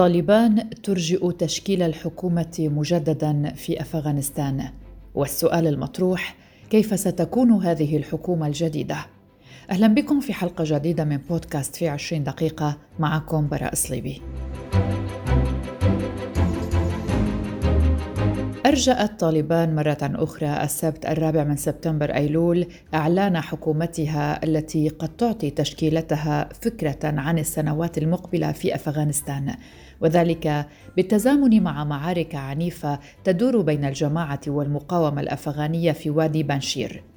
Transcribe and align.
طالبان 0.00 0.70
ترجئ 0.70 1.32
تشكيل 1.32 1.82
الحكومة 1.82 2.56
مجددا 2.58 3.52
في 3.56 3.80
أفغانستان. 3.80 4.68
والسؤال 5.14 5.66
المطروح 5.66 6.36
كيف 6.70 7.00
ستكون 7.00 7.52
هذه 7.52 7.96
الحكومة 7.96 8.46
الجديدة؟ 8.46 8.96
أهلا 9.70 9.86
بكم 9.86 10.20
في 10.20 10.32
حلقة 10.32 10.64
جديدة 10.66 11.04
من 11.04 11.16
بودكاست 11.16 11.76
في 11.76 11.88
عشرين 11.88 12.24
دقيقة 12.24 12.76
معكم 12.98 13.48
براء 13.48 13.74
صليبي. 13.74 14.22
أرجأت 18.70 19.20
طالبان 19.20 19.74
مرة 19.74 19.98
أخرى 20.02 20.64
السبت 20.64 21.06
الرابع 21.06 21.44
من 21.44 21.56
سبتمبر 21.56 22.14
أيلول 22.14 22.66
إعلان 22.94 23.40
حكومتها 23.40 24.44
التي 24.44 24.88
قد 24.88 25.08
تعطي 25.08 25.50
تشكيلتها 25.50 26.48
فكرة 26.62 26.98
عن 27.02 27.38
السنوات 27.38 27.98
المقبلة 27.98 28.52
في 28.52 28.74
أفغانستان. 28.74 29.54
وذلك 30.00 30.66
بالتزامن 30.96 31.62
مع 31.62 31.84
معارك 31.84 32.34
عنيفة 32.34 32.98
تدور 33.24 33.60
بين 33.62 33.84
الجماعة 33.84 34.40
والمقاومة 34.46 35.20
الأفغانية 35.20 35.92
في 35.92 36.10
وادي 36.10 36.42
بنشير. 36.42 37.09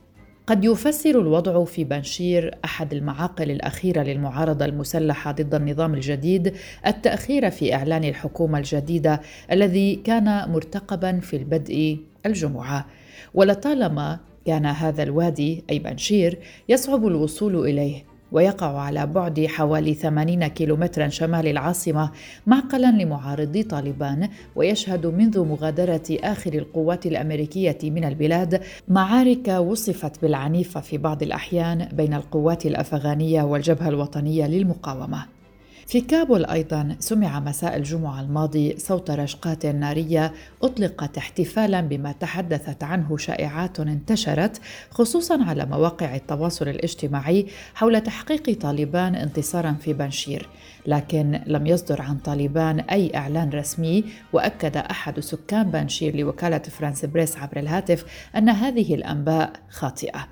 قد 0.47 0.65
يفسر 0.65 1.21
الوضع 1.21 1.63
في 1.63 1.83
بنشير 1.83 2.55
أحد 2.65 2.93
المعاقل 2.93 3.51
الأخيرة 3.51 4.03
للمعارضة 4.03 4.65
المسلحة 4.65 5.31
ضد 5.31 5.55
النظام 5.55 5.93
الجديد 5.93 6.55
التأخير 6.87 7.49
في 7.49 7.75
إعلان 7.75 8.03
الحكومة 8.03 8.57
الجديدة 8.57 9.21
الذي 9.51 9.95
كان 9.95 10.51
مرتقبا 10.51 11.19
في 11.19 11.35
البدء 11.35 11.97
الجمعة. 12.25 12.85
ولطالما 13.33 14.19
كان 14.45 14.65
هذا 14.65 15.03
الوادي 15.03 15.63
أي 15.69 15.79
بنشير 15.79 16.39
يصعب 16.69 17.07
الوصول 17.07 17.55
إليه. 17.67 18.12
ويقع 18.33 18.79
على 18.79 19.07
بعد 19.07 19.45
حوالي 19.45 19.93
80 19.93 20.47
كيلومترا 20.47 21.07
شمال 21.09 21.47
العاصمة 21.47 22.11
معقلا 22.47 22.91
لمعارضي 22.91 23.63
طالبان 23.63 24.29
ويشهد 24.55 25.05
منذ 25.05 25.39
مغادرة 25.45 26.17
آخر 26.23 26.53
القوات 26.53 27.05
الأمريكية 27.05 27.77
من 27.83 28.03
البلاد 28.05 28.61
معارك 28.87 29.47
وصفت 29.47 30.21
بالعنيفة 30.21 30.81
في 30.81 30.97
بعض 30.97 31.23
الأحيان 31.23 31.87
بين 31.93 32.13
القوات 32.13 32.65
الأفغانية 32.65 33.43
والجبهة 33.43 33.89
الوطنية 33.89 34.47
للمقاومة. 34.47 35.42
في 35.87 36.01
كابول 36.01 36.45
أيضا 36.45 36.95
سمع 36.99 37.39
مساء 37.39 37.77
الجمعة 37.77 38.21
الماضي 38.21 38.75
صوت 38.77 39.11
رشقات 39.11 39.65
نارية 39.65 40.33
أطلقت 40.63 41.17
احتفالا 41.17 41.81
بما 41.81 42.11
تحدثت 42.11 42.83
عنه 42.83 43.17
شائعات 43.17 43.79
انتشرت 43.79 44.61
خصوصا 44.89 45.43
على 45.43 45.65
مواقع 45.65 46.15
التواصل 46.15 46.67
الاجتماعي 46.67 47.47
حول 47.75 48.01
تحقيق 48.01 48.59
طالبان 48.59 49.15
انتصارا 49.15 49.75
في 49.81 49.93
بنشير. 49.93 50.49
لكن 50.87 51.41
لم 51.47 51.67
يصدر 51.67 52.01
عن 52.01 52.17
طالبان 52.17 52.79
أي 52.79 53.11
إعلان 53.15 53.49
رسمي 53.49 54.03
وأكد 54.33 54.77
أحد 54.77 55.19
سكان 55.19 55.71
بنشير 55.71 56.15
لوكالة 56.15 56.57
فرانس 56.57 57.05
بريس 57.05 57.37
عبر 57.37 57.59
الهاتف 57.59 58.05
أن 58.35 58.49
هذه 58.49 58.95
الأنباء 58.95 59.53
خاطئة. 59.69 60.27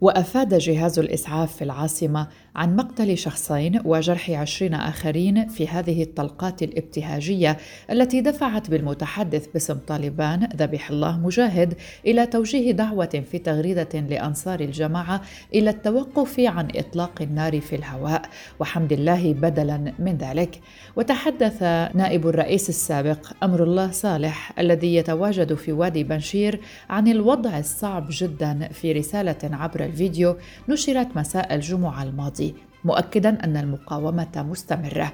وأفاد 0.00 0.58
جهاز 0.58 0.98
الإسعاف 0.98 1.56
في 1.56 1.64
العاصمة 1.64 2.28
عن 2.58 2.76
مقتل 2.76 3.18
شخصين 3.18 3.80
وجرح 3.84 4.30
عشرين 4.30 4.74
آخرين 4.74 5.48
في 5.48 5.68
هذه 5.68 6.02
الطلقات 6.02 6.62
الابتهاجية 6.62 7.56
التي 7.90 8.20
دفعت 8.20 8.70
بالمتحدث 8.70 9.46
باسم 9.46 9.74
طالبان 9.74 10.48
ذبح 10.56 10.90
الله 10.90 11.18
مجاهد 11.18 11.74
إلى 12.06 12.26
توجيه 12.26 12.72
دعوة 12.72 13.22
في 13.30 13.38
تغريدة 13.38 13.88
لأنصار 13.94 14.60
الجماعة 14.60 15.20
إلى 15.54 15.70
التوقف 15.70 16.40
عن 16.40 16.68
إطلاق 16.76 17.22
النار 17.22 17.60
في 17.60 17.76
الهواء 17.76 18.22
وحمد 18.60 18.92
الله 18.92 19.32
بدلا 19.32 19.92
من 19.98 20.16
ذلك. 20.16 20.60
وتحدث 20.96 21.62
نائب 21.94 22.26
الرئيس 22.26 22.68
السابق 22.68 23.32
أمر 23.42 23.62
الله 23.62 23.90
صالح 23.90 24.58
الذي 24.58 24.94
يتواجد 24.94 25.54
في 25.54 25.72
وادي 25.72 26.04
بنشير 26.04 26.60
عن 26.90 27.08
الوضع 27.08 27.58
الصعب 27.58 28.06
جدا 28.10 28.68
في 28.72 28.92
رسالة 28.92 29.38
عبر 29.42 29.84
الفيديو 29.84 30.36
نشرت 30.68 31.16
مساء 31.16 31.54
الجمعة 31.54 32.02
الماضي 32.02 32.47
مؤكدا 32.84 33.44
أن 33.44 33.56
المقاومة 33.56 34.46
مستمرة. 34.50 35.12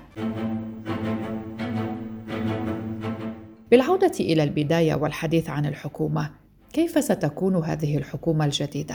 بالعودة 3.71 4.13
إلى 4.21 4.43
البداية 4.43 4.95
والحديث 4.95 5.51
عن 5.51 5.67
الحكومة، 5.67 6.31
كيف 6.73 7.05
ستكون 7.05 7.57
هذه 7.57 7.97
الحكومة 7.97 8.45
الجديدة؟ 8.45 8.95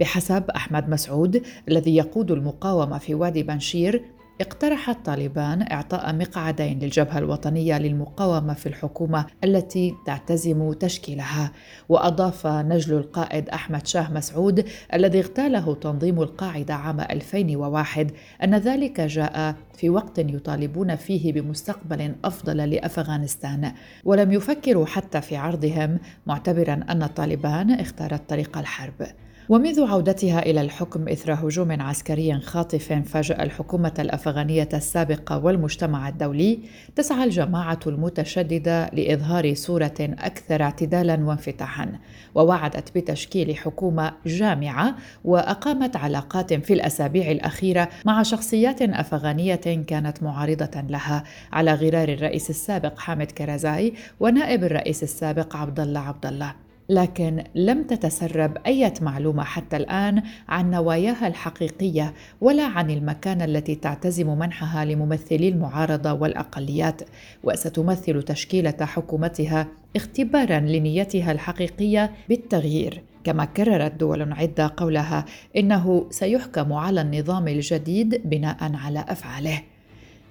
بحسب 0.00 0.50
أحمد 0.50 0.88
مسعود 0.88 1.42
الذي 1.68 1.96
يقود 1.96 2.30
المقاومة 2.30 2.98
في 2.98 3.14
وادي 3.14 3.42
بنشير 3.42 4.02
اقترح 4.40 4.90
الطالبان 4.90 5.72
إعطاء 5.72 6.14
مقعدين 6.14 6.78
للجبهة 6.78 7.18
الوطنية 7.18 7.78
للمقاومة 7.78 8.54
في 8.54 8.66
الحكومة 8.66 9.26
التي 9.44 9.94
تعتزم 10.06 10.72
تشكيلها. 10.72 11.52
وأضاف 11.88 12.46
نجل 12.46 12.96
القائد 12.96 13.48
أحمد 13.48 13.86
شاه 13.86 14.12
مسعود 14.12 14.64
الذي 14.94 15.18
اغتاله 15.20 15.74
تنظيم 15.74 16.22
القاعدة 16.22 16.74
عام 16.74 17.00
2001 17.00 18.10
أن 18.44 18.54
ذلك 18.54 19.00
جاء 19.00 19.54
في 19.74 19.90
وقت 19.90 20.18
يطالبون 20.18 20.96
فيه 20.96 21.32
بمستقبل 21.32 22.14
أفضل 22.24 22.70
لأفغانستان. 22.70 23.72
ولم 24.04 24.32
يفكروا 24.32 24.86
حتى 24.86 25.20
في 25.20 25.36
عرضهم 25.36 25.98
معتبرا 26.26 26.80
أن 26.88 27.02
الطالبان 27.02 27.70
اختارت 27.70 28.30
طريق 28.30 28.58
الحرب. 28.58 29.06
ومنذ 29.48 29.86
عودتها 29.86 30.38
إلى 30.42 30.60
الحكم 30.60 31.08
إثر 31.08 31.34
هجوم 31.34 31.82
عسكري 31.82 32.40
خاطف 32.40 32.92
فاجأ 32.92 33.42
الحكومة 33.42 33.92
الأفغانية 33.98 34.68
السابقة 34.74 35.44
والمجتمع 35.44 36.08
الدولي. 36.08 36.58
تسعى 36.96 37.24
الجماعة 37.24 37.80
المتشددة 37.86 38.86
لإظهار 38.88 39.54
صورة 39.54 39.94
أكثر 40.00 40.62
اعتدالا 40.62 41.24
وانفتاحا 41.24 41.92
ووعدت 42.34 42.98
بتشكيل 42.98 43.56
حكومة 43.56 44.12
جامعة 44.26 44.96
وأقامت 45.24 45.96
علاقات 45.96 46.54
في 46.54 46.72
الأسابيع 46.74 47.30
الأخيرة 47.30 47.88
مع 48.04 48.22
شخصيات 48.22 48.82
أفغانية 48.82 49.84
كانت 49.86 50.22
معارضة 50.22 50.80
لها. 50.80 51.24
على 51.52 51.74
غرار 51.74 52.08
الرئيس 52.08 52.50
السابق 52.50 52.98
حامد 52.98 53.30
كرزاي 53.30 53.92
ونائب 54.20 54.64
الرئيس 54.64 55.02
السابق 55.02 55.56
عبد 55.56 55.80
الله 55.80 56.00
عبد 56.00 56.26
الله 56.26 56.67
لكن 56.88 57.44
لم 57.54 57.82
تتسرب 57.82 58.56
أي 58.66 58.92
معلومة 59.00 59.44
حتى 59.44 59.76
الآن 59.76 60.22
عن 60.48 60.70
نواياها 60.70 61.26
الحقيقية 61.26 62.14
ولا 62.40 62.64
عن 62.66 62.90
المكانه 62.90 63.44
التي 63.44 63.74
تعتزم 63.74 64.38
منحها 64.38 64.84
لممثلي 64.84 65.48
المعارضة 65.48 66.12
والأقليات 66.12 67.02
وستمثل 67.44 68.22
تشكيلة 68.22 68.74
حكومتها 68.80 69.66
اختبارا 69.96 70.60
لنيتها 70.60 71.32
الحقيقية 71.32 72.10
بالتغيير. 72.28 73.02
كما 73.24 73.44
كررت 73.44 73.94
دول 73.94 74.32
عدة 74.32 74.74
قولها 74.76 75.24
إنه 75.56 76.06
سيحكم 76.10 76.72
على 76.72 77.00
النظام 77.00 77.48
الجديد 77.48 78.22
بناء 78.24 78.72
على 78.74 79.04
أفعاله. 79.08 79.60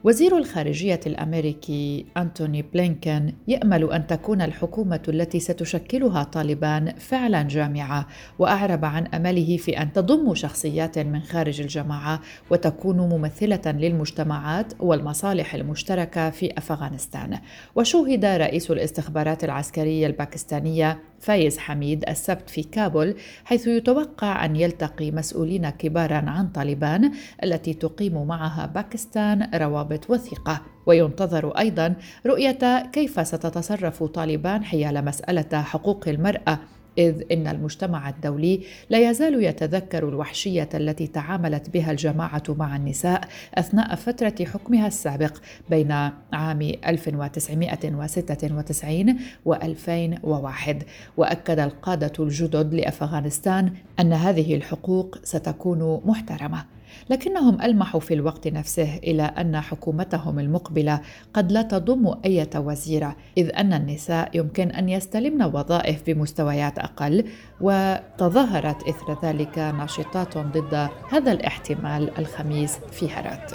وزير 0.07 0.37
الخارجية 0.37 0.99
الأمريكي 1.07 2.05
أنتوني 2.17 2.61
بلينكن 2.61 3.33
يأمل 3.47 3.91
أن 3.91 4.07
تكون 4.07 4.41
الحكومة 4.41 5.01
التي 5.07 5.39
ستشكلها 5.39 6.23
طالبان 6.23 6.93
فعلا 6.97 7.43
جامعة 7.43 8.07
وأعرب 8.39 8.85
عن 8.85 9.07
أمله 9.07 9.57
في 9.57 9.81
أن 9.81 9.93
تضم 9.93 10.35
شخصيات 10.35 10.99
من 10.99 11.21
خارج 11.21 11.61
الجماعة 11.61 12.21
وتكون 12.49 12.97
ممثلة 12.97 13.61
للمجتمعات 13.65 14.73
والمصالح 14.79 15.55
المشتركة 15.55 16.29
في 16.29 16.57
أفغانستان. 16.57 17.39
وشوهد 17.75 18.25
رئيس 18.25 18.71
الاستخبارات 18.71 19.43
العسكرية 19.43 20.07
الباكستانية 20.07 20.99
فايز 21.19 21.57
حميد 21.57 22.09
السبت 22.09 22.49
في 22.49 22.63
كابول 22.63 23.15
حيث 23.45 23.67
يتوقع 23.67 24.45
أن 24.45 24.55
يلتقي 24.55 25.11
مسؤولين 25.11 25.69
كبارا 25.69 26.15
عن 26.15 26.47
طالبان 26.47 27.11
التي 27.43 27.73
تقيم 27.73 28.27
معها 28.27 28.65
باكستان 28.65 29.49
روابط 29.55 29.96
وثيقة. 30.09 30.61
وينتظر 30.85 31.57
أيضا 31.57 31.95
رؤية 32.25 32.89
كيف 32.93 33.27
ستتصرف 33.27 34.03
طالبان 34.03 34.63
حيال 34.63 35.05
مسألة 35.05 35.61
حقوق 35.61 36.07
المرأة 36.07 36.59
إذ 36.97 37.23
إن 37.31 37.47
المجتمع 37.47 38.09
الدولي 38.09 38.61
لا 38.89 39.09
يزال 39.09 39.43
يتذكر 39.43 40.09
الوحشية 40.09 40.69
التي 40.73 41.07
تعاملت 41.07 41.69
بها 41.69 41.91
الجماعة 41.91 42.43
مع 42.49 42.75
النساء 42.75 43.21
أثناء 43.55 43.95
فترة 43.95 44.35
حكمها 44.45 44.87
السابق 44.87 45.37
بين 45.69 45.91
عام 46.33 46.61
1996 46.87 49.19
و 49.45 49.53
2001 49.53 50.83
وأكد 51.17 51.59
القادة 51.59 52.13
الجدد 52.19 52.73
لأفغانستان 52.73 53.71
أن 53.99 54.13
هذه 54.13 54.55
الحقوق 54.55 55.17
ستكون 55.23 56.01
محترمة. 56.05 56.76
لكنهم 57.09 57.61
ألمحوا 57.61 57.99
في 57.99 58.13
الوقت 58.13 58.47
نفسه 58.47 58.97
إلى 58.97 59.23
أن 59.23 59.61
حكومتهم 59.61 60.39
المقبلة 60.39 61.01
قد 61.33 61.51
لا 61.51 61.61
تضم 61.61 62.13
أي 62.25 62.47
وزيرة 62.55 63.15
إذ 63.37 63.55
أن 63.55 63.73
النساء 63.73 64.29
يمكن 64.33 64.71
أن 64.71 64.89
يستلمن 64.89 65.43
وظائف 65.43 66.03
بمستويات 66.07 66.79
أقل 66.79 67.25
وتظاهرت 67.61 68.87
إثر 68.87 69.17
ذلك 69.23 69.57
ناشطات 69.57 70.37
ضد 70.37 70.89
هذا 71.09 71.31
الاحتمال 71.31 72.19
الخميس 72.19 72.77
في 72.91 73.09
هرات. 73.09 73.51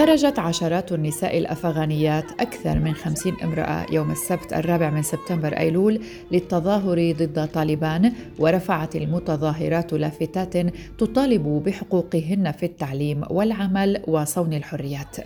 خرجت 0.00 0.38
عشرات 0.38 0.92
النساء 0.92 1.38
الأفغانيات 1.38 2.24
أكثر 2.40 2.78
من 2.78 2.94
خمسين 2.94 3.36
امرأة 3.42 3.86
يوم 3.92 4.10
السبت 4.10 4.52
الرابع 4.52 4.90
من 4.90 5.02
سبتمبر 5.02 5.52
أيلول 5.58 6.00
للتظاهر 6.30 7.12
ضد 7.12 7.48
طالبان 7.48 8.12
ورفعت 8.38 8.96
المتظاهرات 8.96 9.92
لافتات 9.92 10.56
تطالب 10.98 11.62
بحقوقهن 11.66 12.52
في 12.52 12.66
التعليم 12.66 13.22
والعمل 13.30 14.02
وصون 14.06 14.52
الحريات. 14.52 15.16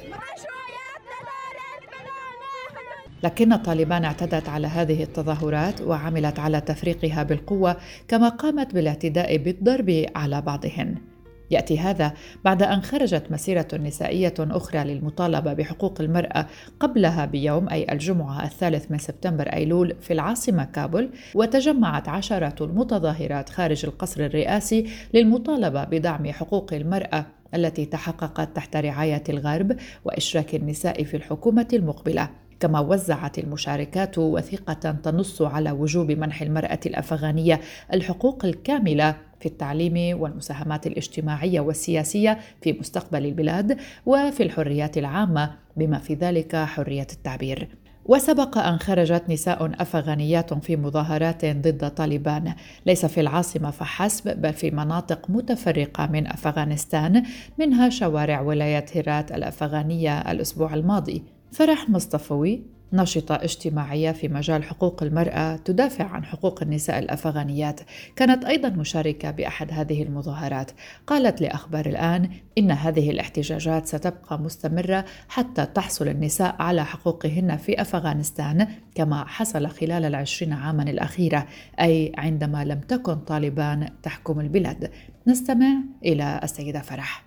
لكن 3.22 3.56
طالبان 3.56 4.04
اعتدت 4.04 4.48
على 4.48 4.66
هذه 4.66 5.02
التظاهرات 5.02 5.80
وعملت 5.80 6.38
على 6.38 6.60
تفريقها 6.60 7.22
بالقوة 7.22 7.76
كما 8.08 8.28
قامت 8.28 8.74
بالاعتداء 8.74 9.36
بالضرب 9.36 10.06
على 10.16 10.40
بعضهن. 10.40 11.13
يأتي 11.50 11.78
هذا 11.78 12.12
بعد 12.44 12.62
أن 12.62 12.82
خرجت 12.82 13.22
مسيرة 13.30 13.68
نسائية 13.74 14.34
أخرى 14.38 14.84
للمطالبة 14.84 15.52
بحقوق 15.52 16.00
المرأة 16.00 16.46
قبلها 16.80 17.24
بيوم 17.24 17.68
أي 17.68 17.86
الجمعة 17.92 18.44
الثالث 18.44 18.90
من 18.90 18.98
سبتمبر 18.98 19.48
أيلول 19.48 19.96
في 20.00 20.12
العاصمة 20.12 20.64
كابول 20.64 21.10
وتجمعت 21.34 22.08
عشرات 22.08 22.62
المتظاهرات 22.62 23.48
خارج 23.48 23.84
القصر 23.84 24.24
الرئاسي 24.24 24.90
للمطالبة 25.14 25.84
بدعم 25.84 26.32
حقوق 26.32 26.72
المرأة 26.72 27.26
التي 27.54 27.86
تحققت 27.86 28.56
تحت 28.56 28.76
رعاية 28.76 29.22
الغرب 29.28 29.76
وإشراك 30.04 30.54
النساء 30.54 31.04
في 31.04 31.16
الحكومة 31.16 31.68
المقبلة. 31.72 32.28
كما 32.64 32.80
وزعت 32.80 33.38
المشاركات 33.38 34.18
وثيقة 34.18 34.92
تنص 34.92 35.42
على 35.42 35.70
وجوب 35.70 36.10
منح 36.10 36.42
المرأة 36.42 36.80
الأفغانية 36.86 37.60
الحقوق 37.92 38.44
الكاملة 38.44 39.16
في 39.40 39.46
التعليم 39.46 40.20
والمساهمات 40.20 40.86
الاجتماعية 40.86 41.60
والسياسية 41.60 42.38
في 42.62 42.72
مستقبل 42.72 43.26
البلاد 43.26 43.78
وفي 44.06 44.42
الحريات 44.42 44.98
العامة 44.98 45.50
بما 45.76 45.98
في 45.98 46.14
ذلك 46.14 46.56
حرية 46.56 47.06
التعبير. 47.12 47.68
وسبق 48.04 48.58
أن 48.58 48.78
خرجت 48.78 49.22
نساء 49.28 49.82
أفغانيات 49.82 50.54
في 50.54 50.76
مظاهرات 50.76 51.44
ضد 51.44 51.90
طالبان. 51.90 52.54
ليس 52.86 53.06
في 53.06 53.20
العاصمة 53.20 53.70
فحسب 53.70 54.42
بل 54.42 54.52
في 54.52 54.70
مناطق 54.70 55.30
متفرقة 55.30 56.06
من 56.06 56.26
أفغانستان 56.26 57.22
منها 57.58 57.88
شوارع 57.88 58.40
ولاية 58.40 58.84
هرات 58.96 59.32
الأفغانية 59.32 60.20
الأسبوع 60.30 60.74
الماضي. 60.74 61.33
فرح 61.54 61.90
مصطفوي 61.90 62.62
ناشطة 62.92 63.34
اجتماعية 63.34 64.12
في 64.12 64.28
مجال 64.28 64.64
حقوق 64.64 65.02
المرأة 65.02 65.56
تدافع 65.56 66.04
عن 66.04 66.24
حقوق 66.24 66.62
النساء 66.62 66.98
الأفغانيات. 66.98 67.80
كانت 68.16 68.44
أيضا 68.44 68.68
مشاركة 68.68 69.30
بأحد 69.30 69.72
هذه 69.72 70.02
المظاهرات. 70.02 70.70
قالت 71.06 71.40
لأخبار 71.40 71.86
الآن 71.86 72.30
إن 72.58 72.70
هذه 72.70 73.10
الاحتجاجات 73.10 73.86
ستبقى 73.86 74.38
مستمرة 74.38 75.04
حتى 75.28 75.66
تحصل 75.66 76.08
النساء 76.08 76.56
على 76.58 76.84
حقوقهن 76.84 77.56
في 77.56 77.80
أفغانستان 77.80 78.68
كما 78.94 79.24
حصل 79.24 79.66
خلال 79.68 80.04
العشرين 80.04 80.52
عاما 80.52 80.82
الأخيرة 80.82 81.46
أي 81.80 82.12
عندما 82.18 82.64
لم 82.64 82.80
تكن 82.80 83.14
طالبان 83.14 83.88
تحكم 84.02 84.40
البلاد. 84.40 84.90
نستمع 85.26 85.74
إلى 86.04 86.40
السيدة 86.42 86.80
فرح. 86.80 87.24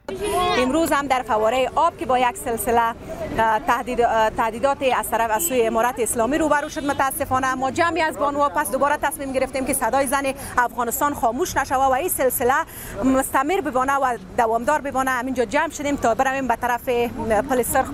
امروز 0.57 0.92
هم 0.92 1.07
در 1.07 1.21
فواره 1.21 1.69
آب 1.75 1.98
که 1.98 2.06
با 2.06 2.19
یک 2.19 2.38
سلسله 2.45 2.94
تهدید 3.68 4.00
تهدیدات 4.38 4.77
از 4.98 5.09
طرف 5.09 5.31
از 5.31 5.44
سوی 5.44 5.68
امارت 5.68 5.95
اسلامی 6.00 6.38
روبرو 6.38 6.69
شد. 6.69 6.86
متاسفانه 6.86 7.54
ما 7.54 7.71
جمعی 7.71 8.01
از 8.01 8.18
بانوها 8.18 8.50
پس 8.50 8.71
دوباره 8.71 8.98
تصمیم 8.98 9.33
گرفتیم 9.33 9.65
که 9.65 9.74
صدای 9.74 10.07
زن 10.07 10.24
افغانستان 10.57 11.13
خاموش 11.13 11.57
نشوه 11.57 11.86
و 11.86 11.92
این 11.92 12.09
سلسله 12.09 12.54
مستمر 13.04 13.62
ببانه 13.62 13.94
و 13.94 14.18
دوامدار 14.38 14.81
ببانه. 14.81 15.12
همینجا 15.12 15.45
جمع 15.45 15.69
شدیم 15.69 15.95
تا 15.95 16.15
برویم 16.15 16.48
به 16.48 16.56
طرف 16.56 16.89
پل 17.50 17.62
سرخ 17.63 17.89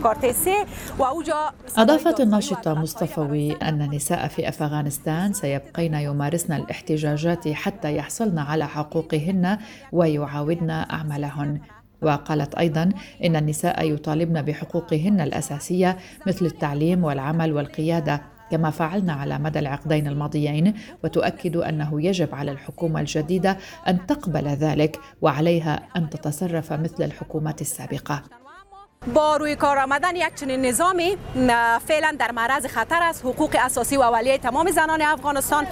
و 1.00 1.04
اوجا 1.04 1.54
أضافت 1.78 2.20
الناشطة 2.20 2.74
مصطفوي 2.74 3.58
أن 3.62 3.82
النساء 3.82 4.28
في 4.28 4.50
أفغانستان 4.50 5.34
سيبقين 5.34 5.94
يمارسن 5.94 6.54
الاحتجاجات 6.54 7.48
حتى 7.48 7.96
يحصلن 7.96 8.40
على 8.40 8.68
حقوقهن 8.68 9.58
ويعاودن 9.92 10.70
أعمالهن 10.70 11.60
وقالت 12.04 12.56
أيضا 12.56 12.90
إن 13.24 13.36
النساء 13.36 13.92
يطالبن 13.92 14.42
بحقوقهن 14.42 15.22
الأساسية 15.22 15.98
مثل 16.28 16.46
التعليم 16.46 17.04
والعمل 17.04 17.54
والقيادة 17.54 18.22
كما 18.52 18.70
فعلنا 18.70 19.14
على 19.14 19.40
مدى 19.40 19.60
العقدين 19.60 20.08
الماضيين 20.08 20.74
وتؤكد 21.04 21.56
أنه 21.58 22.02
يجب 22.02 22.36
على 22.36 22.52
الحكومة 22.52 23.00
الجديدة 23.00 23.58
أن 23.88 24.06
تقبل 24.06 24.48
ذلك 24.48 25.00
وعليها 25.22 25.88
أن 25.96 26.10
تتصرف 26.10 26.74
مثل 26.74 27.04
الحكومات 27.04 27.62
السابقة. 27.62 28.43
با 29.08 29.38
روی 29.38 29.56
کار 29.56 29.78
آمدن 29.78 30.16
یک 30.16 30.36
چنین 30.36 30.66
نظامی 30.66 31.18
فعلا 31.88 32.16
در 32.20 32.32
معرض 32.32 32.66
خطر 32.66 33.00
است. 33.02 33.26
حقوق 33.26 33.56
اساسی 33.60 33.98
و 33.98 34.02
اولیه 34.02 34.38
تمام 34.38 34.72
زنان 34.72 35.02
افغانستان 35.02 35.66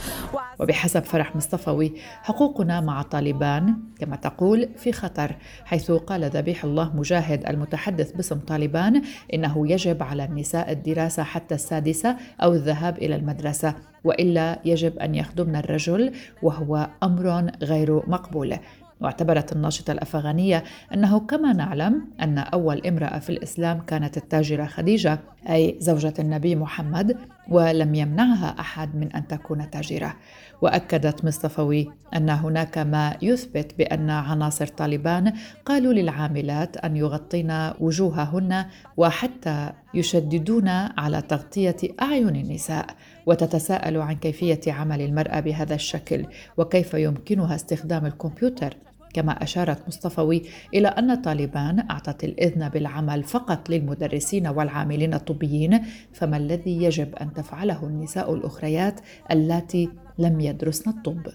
وبحسب 0.59 1.03
فرح 1.03 1.35
مصطفوي 1.35 1.91
حقوقنا 2.23 2.81
مع 2.81 3.01
طالبان 3.01 3.75
كما 3.99 4.15
تقول 4.15 4.69
في 4.77 4.91
خطر 4.91 5.35
حيث 5.65 5.91
قال 5.91 6.23
ذبيح 6.23 6.63
الله 6.63 6.95
مجاهد 6.95 7.49
المتحدث 7.49 8.11
باسم 8.11 8.39
طالبان 8.39 9.01
إنه 9.33 9.71
يجب 9.71 10.03
على 10.03 10.25
النساء 10.25 10.71
الدراسة 10.71 11.23
حتى 11.23 11.55
السادسة 11.55 12.17
أو 12.43 12.53
الذهاب 12.53 12.97
إلى 12.97 13.15
المدرسة 13.15 13.75
وإلا 14.03 14.59
يجب 14.65 14.99
أن 14.99 15.15
يخدمن 15.15 15.55
الرجل 15.55 16.11
وهو 16.41 16.89
أمر 17.03 17.51
غير 17.61 18.03
مقبول. 18.07 18.57
واعتبرت 19.01 19.51
الناشطة 19.51 19.91
الأفغانية 19.91 20.63
أنه 20.93 21.19
كما 21.19 21.53
نعلم 21.53 22.07
أن 22.21 22.37
أول 22.37 22.87
امرأة 22.87 23.19
في 23.19 23.29
الإسلام 23.29 23.81
كانت 23.81 24.17
التاجرة 24.17 24.65
خديجة 24.65 25.19
أي 25.49 25.75
زوجة 25.79 26.13
النبي 26.19 26.55
محمد 26.55 27.17
ولم 27.49 27.95
يمنعها 27.95 28.55
أحد 28.59 28.95
من 28.95 29.11
أن 29.11 29.27
تكون 29.27 29.69
تاجرة. 29.69 30.15
وأكدت 30.61 31.25
مصطفوي 31.25 31.87
أن 32.15 32.29
هناك 32.29 32.77
ما 32.77 33.17
يثبت 33.21 33.77
بأن 33.77 34.09
عناصر 34.09 34.67
طالبان 34.67 35.33
قالوا 35.65 35.93
للعاملات 35.93 36.77
أن 36.77 36.97
يغطين 36.97 37.69
وجوههن 37.79 38.65
وحتى 38.97 39.71
يشددون 39.93 40.67
على 40.97 41.21
تغطية 41.21 41.77
أعين 42.01 42.35
النساء 42.35 42.85
وتتساءل 43.25 43.97
عن 43.97 44.15
كيفية 44.15 44.61
عمل 44.67 45.01
المرأة 45.01 45.39
بهذا 45.39 45.75
الشكل 45.75 46.25
وكيف 46.57 46.93
يمكنها 46.93 47.55
استخدام 47.55 48.05
الكمبيوتر. 48.05 48.77
كما 49.13 49.43
أشارت 49.43 49.87
مصطفوي 49.87 50.41
إلى 50.73 50.87
أن 50.87 51.15
طالبان 51.15 51.85
أعطت 51.91 52.23
الإذن 52.23 52.69
بالعمل 52.69 53.23
فقط 53.23 53.69
للمدرسين 53.69 54.47
والعاملين 54.47 55.13
الطبيين 55.13 55.83
فما 56.13 56.37
الذي 56.37 56.83
يجب 56.83 57.15
أن 57.15 57.33
تفعله 57.33 57.83
النساء 57.83 58.33
الأخريات 58.33 58.99
اللاتي 59.31 59.89
لم 60.17 60.39
يدرسن 60.39 60.89
الطب؟ 60.89 61.27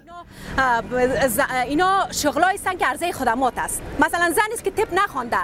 اینا 1.69 2.09
شغلایی 2.11 2.59
هستن 2.59 2.77
که 2.77 2.87
عرضه 2.87 3.13
خدمات 3.13 3.59
است 3.59 3.83
مثلا 4.01 4.31
زنی 4.31 4.73
که 4.77 4.87
نخوانده. 4.95 5.39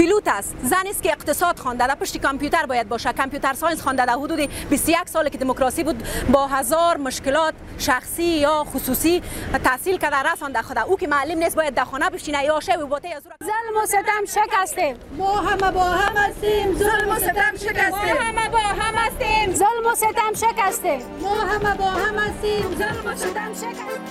پیلوت 0.00 0.28
است. 0.28 0.54
زن 0.62 0.86
است 0.86 1.02
که 1.02 1.12
اقتصاد 1.12 1.58
خوانده 1.58 1.86
در 1.86 1.94
پشت 1.94 2.18
کامپیوتر 2.18 2.66
باید 2.66 2.88
باشه 2.88 3.12
computer 3.12 3.54
science 3.54 3.82
خوانده 3.82 4.06
در 4.06 4.12
حدود 4.12 4.38
21 4.70 5.08
سال 5.08 5.28
که 5.28 5.38
دموکراسی 5.38 5.84
بود 5.84 6.04
با 6.32 6.46
هزار 6.46 6.96
مشکلات 6.96 7.54
شخصی 7.78 8.22
یا 8.22 8.64
خصوصی 8.64 9.22
تحصیل 9.64 9.98
کرده 9.98 10.32
رسانده 10.32 10.62
خود 10.62 10.78
او 10.78 10.96
که 10.96 11.06
معلم 11.06 11.38
نیست 11.38 11.56
باید 11.56 11.74
در 11.74 11.84
خانه 11.84 12.10
بشینه. 12.10 12.44
یا 12.44 12.60
شی 12.60 12.76
بوته 12.76 13.08
از 13.16 13.22
ظلم 13.22 13.82
و 13.82 13.86
ستم 13.86 14.24
شکستیم 14.26 14.96
ما 15.18 15.36
همه 15.36 15.70
با 15.70 15.84
هم 15.84 16.16
هستیم. 16.16 16.78
ظلم 16.78 17.08
و 17.08 17.18
ستم 17.18 17.52
شکستیم 17.54 17.90
ما 17.90 18.20
همه 18.20 18.48
با 18.48 18.58
هم 18.58 18.94
هستیم. 18.94 19.54
ظلم 19.54 19.86
و 19.92 19.94
ستم 19.94 20.34
شکستیم 20.34 21.02
ما 21.20 21.34
همه 21.34 21.74
با 21.76 21.84
هم 21.84 22.18
هستیم. 22.18 22.76
ظلم 22.78 23.12
و 23.12 23.16
ستم 23.16 23.52
شکستیم 23.54 24.09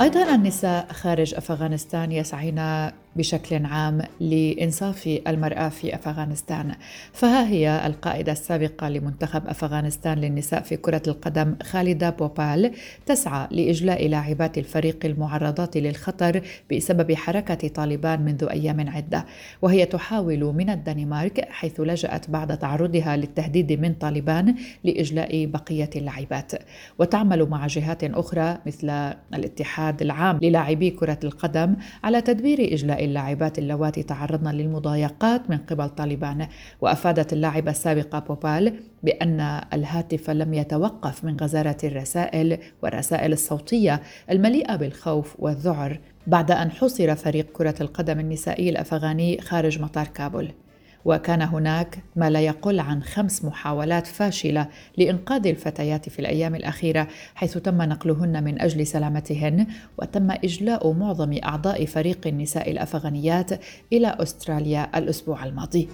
أيضا 0.00 0.34
النساء 0.34 0.86
خارج 0.92 1.34
أفغانستان 1.34 2.12
يسعين 2.12 2.58
بشكل 3.16 3.66
عام 3.66 4.02
لإنصاف 4.20 5.20
المرأة 5.26 5.68
في 5.68 5.94
أفغانستان. 5.94 6.74
فها 7.12 7.48
هي 7.48 7.86
القائدة 7.86 8.32
السابقة 8.32 8.88
لمنتخب 8.88 9.46
أفغانستان 9.46 10.18
للنساء 10.18 10.62
في 10.62 10.76
كرة 10.76 11.02
القدم 11.08 11.56
خالدة 11.62 12.10
بوبال 12.10 12.70
تسعى 13.06 13.48
لإجلاء 13.50 14.08
لاعبات 14.08 14.58
الفريق 14.58 14.98
المعرضات 15.04 15.76
للخطر 15.76 16.40
بسبب 16.72 17.12
حركة 17.12 17.68
طالبان 17.68 18.20
منذ 18.20 18.44
أيام 18.50 18.88
عدة. 18.90 19.26
وهي 19.62 19.86
تحاول 19.86 20.44
من 20.44 20.70
الدنمارك 20.70 21.48
حيث 21.50 21.80
لجأت 21.80 22.30
بعد 22.30 22.58
تعرضها 22.58 23.16
للتهديد 23.16 23.72
من 23.72 23.94
طالبان 23.94 24.54
لإجلاء 24.84 25.46
بقية 25.46 25.90
اللاعبات. 25.96 26.52
وتعمل 26.98 27.48
مع 27.48 27.66
جهات 27.66 28.04
أخرى 28.04 28.58
مثل 28.66 28.90
الاتحاد 29.34 30.02
العام 30.02 30.38
للاعبي 30.42 30.90
كرة 30.90 31.18
القدم 31.24 31.76
على 32.04 32.20
تدبير 32.20 32.74
إجلاء 32.74 33.03
اللاعبات 33.04 33.58
اللواتي 33.58 34.02
تعرضن 34.02 34.50
للمضايقات 34.50 35.50
من 35.50 35.58
قبل 35.58 35.88
طالبان. 35.88 36.48
وأفادت 36.80 37.32
اللاعبه 37.32 37.70
السابقه 37.70 38.18
بوبال 38.18 38.74
بأن 39.02 39.60
الهاتف 39.72 40.30
لم 40.30 40.54
يتوقف 40.54 41.24
من 41.24 41.36
غزاره 41.36 41.76
الرسائل 41.84 42.58
والرسائل 42.82 43.32
الصوتية 43.32 44.02
المليئة 44.30 44.76
بالخوف 44.76 45.36
والذعر 45.38 46.00
بعد 46.26 46.50
أن 46.50 46.70
حصر 46.70 47.14
فريق 47.14 47.46
كرة 47.52 47.74
القدم 47.80 48.20
النسائي 48.20 48.68
الأفغاني 48.70 49.40
خارج 49.40 49.80
مطار 49.82 50.06
كابول. 50.06 50.52
وكان 51.04 51.42
هناك 51.42 51.98
ما 52.16 52.30
لا 52.30 52.40
يقل 52.40 52.80
عن 52.80 53.02
خمس 53.02 53.44
محاولات 53.44 54.06
فاشلة 54.06 54.68
لإنقاذ 54.96 55.46
الفتيات 55.46 56.08
في 56.08 56.18
الأيام 56.18 56.54
الأخيرة 56.54 57.08
حيث 57.34 57.58
تم 57.58 57.82
نقلهن 57.82 58.44
من 58.44 58.60
أجل 58.60 58.86
سلامتهن 58.86 59.66
وتم 59.98 60.30
إجلاء 60.30 60.92
معظم 60.92 61.38
أعضاء 61.44 61.86
فريق 61.86 62.26
النساء 62.26 62.70
الأفغانيات 62.70 63.50
إلى 63.92 64.16
أستراليا 64.20 64.98
الأسبوع 64.98 65.44
الماضي. 65.44 65.88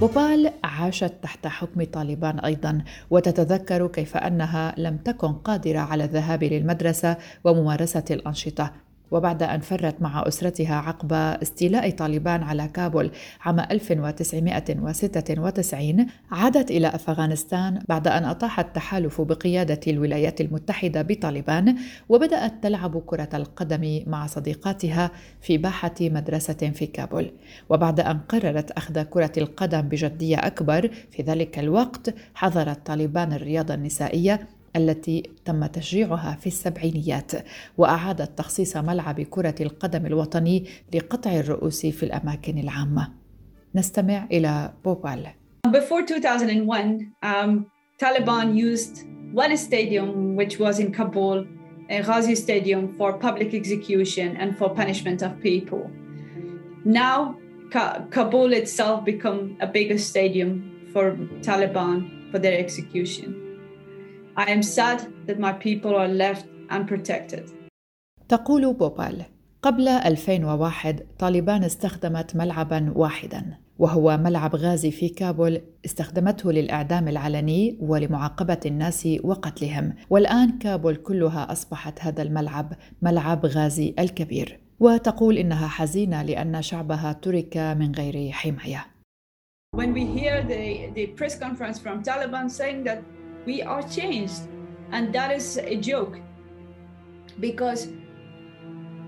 بوبال 0.00 0.52
عاشت 0.64 1.12
تحت 1.22 1.46
حكم 1.46 1.84
طالبان 1.84 2.38
أيضا 2.38 2.84
وتتذكر 3.10 3.86
كيف 3.86 4.16
أنها 4.16 4.74
لم 4.78 4.96
تكن 4.96 5.32
قادرة 5.32 5.78
على 5.78 6.04
الذهاب 6.04 6.44
للمدرسة 6.44 7.16
وممارسة 7.44 8.04
الأنشطة. 8.10 8.72
وبعد 9.12 9.42
أن 9.42 9.60
فرت 9.60 10.02
مع 10.02 10.24
أسرتها 10.28 10.74
عقب 10.74 11.12
استيلاء 11.12 11.90
طالبان 11.90 12.42
على 12.42 12.68
كابول 12.68 13.10
عام 13.40 13.60
1996 13.60 16.06
عادت 16.30 16.70
إلى 16.70 16.88
أفغانستان 16.88 17.82
بعد 17.88 18.08
أن 18.08 18.24
أطاح 18.24 18.60
التحالف 18.60 19.20
بقيادة 19.20 19.80
الولايات 19.86 20.40
المتحدة 20.40 21.02
بطالبان 21.02 21.76
وبدأت 22.08 22.62
تلعب 22.62 23.02
كرة 23.06 23.28
القدم 23.34 24.02
مع 24.06 24.26
صديقاتها 24.26 25.10
في 25.40 25.58
باحة 25.58 25.94
مدرسة 26.00 26.72
في 26.74 26.86
كابول. 26.86 27.30
وبعد 27.68 28.00
أن 28.00 28.18
قررت 28.18 28.70
أخذ 28.70 29.02
كرة 29.02 29.32
القدم 29.36 29.80
بجدية 29.80 30.36
أكبر 30.36 30.90
في 31.10 31.22
ذلك 31.22 31.58
الوقت 31.58 32.14
حظرت 32.34 32.86
طالبان 32.86 33.32
الرياضة 33.32 33.74
النسائية 33.74 34.48
التي 34.76 35.30
تم 35.44 35.66
تشجيعها 35.66 36.38
في 36.40 36.46
السبعينيات 36.46 37.32
واعادت 37.78 38.38
تخصيص 38.38 38.76
ملعب 38.76 39.20
كره 39.20 39.54
القدم 39.60 40.06
الوطني 40.06 40.64
لقطع 40.94 41.32
الرؤوس 41.32 41.86
في 41.86 42.02
الاماكن 42.02 42.58
العامه 42.58 43.08
نستمع 43.74 44.26
إلى 44.32 44.72
بوبال 44.84 45.26
Before 45.68 46.02
2001, 46.02 47.12
um, 47.22 47.66
Taliban 47.98 48.56
used 48.56 49.04
one 49.32 49.56
stadium, 49.56 50.34
which 50.34 50.58
was 50.58 50.80
in 50.80 50.92
Kabul, 50.92 51.46
Ghazi 51.88 52.34
Stadium, 52.34 52.96
for 52.98 53.12
public 53.12 53.54
execution 53.54 54.36
and 54.36 54.58
for 54.58 54.68
punishment 54.70 55.22
of 55.22 55.40
people. 55.40 55.88
Now, 56.84 57.36
Ka- 57.70 58.04
Kabul 58.10 58.52
itself 58.52 59.04
become 59.04 59.56
a 59.60 59.66
bigger 59.66 59.98
stadium 59.98 60.88
for 60.92 61.12
Taliban 61.42 62.30
for 62.30 62.38
their 62.40 62.58
execution. 62.58 63.41
I 64.36 64.44
am 64.44 64.62
sad 64.62 64.98
that 65.26 65.38
my 65.38 65.52
people 65.52 65.94
are 65.94 66.08
left 66.08 66.46
unprotected. 66.70 67.50
تقول 68.28 68.72
بوبال 68.72 69.24
قبل 69.62 69.88
2001 69.88 71.06
طالبان 71.18 71.64
استخدمت 71.64 72.36
ملعبا 72.36 72.92
واحدا 72.96 73.58
وهو 73.78 74.16
ملعب 74.16 74.56
غازي 74.56 74.90
في 74.90 75.08
كابول 75.08 75.60
استخدمته 75.84 76.52
للإعدام 76.52 77.08
العلني 77.08 77.78
ولمعاقبة 77.80 78.60
الناس 78.66 79.08
وقتلهم. 79.24 79.94
والآن 80.10 80.58
كابول 80.58 80.96
كلها 80.96 81.52
أصبحت 81.52 82.00
هذا 82.00 82.22
الملعب 82.22 82.72
ملعب 83.02 83.46
غازي 83.46 83.94
الكبير. 83.98 84.60
وتقول 84.80 85.38
إنها 85.38 85.68
حزينة 85.68 86.22
لأن 86.22 86.62
شعبها 86.62 87.12
ترك 87.12 87.56
من 87.56 87.92
غير 87.94 88.32
حماية. 88.32 88.86
When 89.76 89.92
we 89.94 90.04
hear 90.04 90.42
the, 90.42 90.90
the 90.94 91.06
press 91.18 91.38
conference 91.38 91.78
from 91.78 92.02
Taliban 92.02 92.50
saying 92.50 92.84
that 92.84 92.98
we 93.45 93.61
are 93.61 93.83
changed 93.83 94.41
and 94.91 95.13
that 95.13 95.29
is 95.31 95.57
a 95.57 95.75
joke 95.75 96.19
because 97.39 97.87